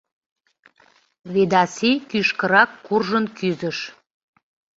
[1.33, 3.77] Ведаси кӱшкырак куржын кӱзыш.